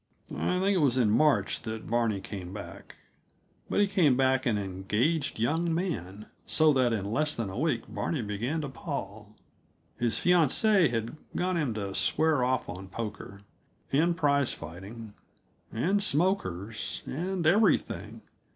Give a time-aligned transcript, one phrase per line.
[0.35, 2.95] I think it was in March that Barney came back;
[3.69, 7.83] but he came back an engaged young man, so that in less than a week
[7.87, 9.35] Barney began to pall.
[9.99, 13.41] His fiancée had got him to swear off on poker
[13.91, 15.13] and prize fighting
[15.71, 18.23] and smokers and everything.